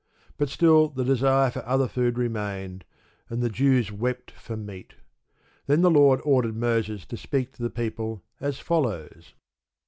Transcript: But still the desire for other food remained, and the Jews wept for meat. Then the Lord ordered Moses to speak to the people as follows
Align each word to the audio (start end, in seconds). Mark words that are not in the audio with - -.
But 0.39 0.49
still 0.49 0.89
the 0.89 1.03
desire 1.05 1.51
for 1.51 1.63
other 1.63 1.87
food 1.87 2.17
remained, 2.17 2.85
and 3.29 3.39
the 3.39 3.51
Jews 3.51 3.91
wept 3.91 4.31
for 4.31 4.57
meat. 4.57 4.95
Then 5.67 5.81
the 5.81 5.91
Lord 5.91 6.21
ordered 6.23 6.55
Moses 6.55 7.05
to 7.05 7.15
speak 7.17 7.51
to 7.51 7.61
the 7.61 7.69
people 7.69 8.23
as 8.39 8.57
follows 8.57 9.35